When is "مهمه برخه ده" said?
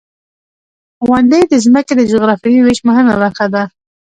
2.89-3.63